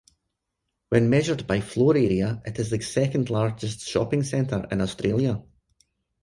[0.89, 5.43] When measured by floor area, it is the second largest shopping centre in Australia.